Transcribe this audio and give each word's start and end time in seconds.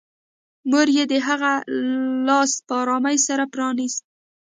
مور 0.69 0.87
یې 0.97 1.03
د 1.11 1.13
هغه 1.27 1.51
لاس 2.27 2.51
په 2.67 2.73
ارامۍ 2.83 3.17
سره 3.27 3.43
پرانيست 3.53 4.03